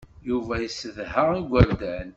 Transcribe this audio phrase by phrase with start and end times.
[0.29, 2.09] Yuba yessedha igerdan.